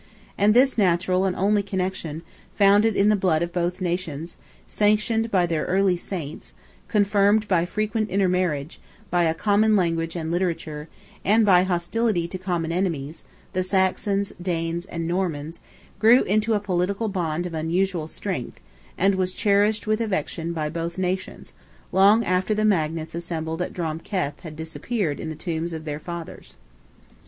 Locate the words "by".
5.29-5.45, 7.47-7.65, 9.11-9.25, 11.45-11.61, 20.51-20.67